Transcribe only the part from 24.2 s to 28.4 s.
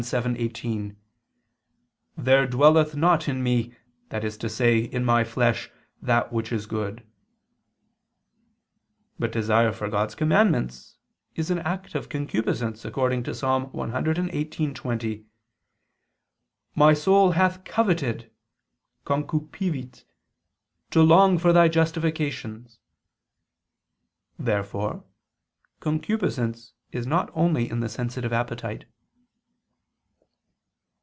Therefore concupiscence is not only in the sensitive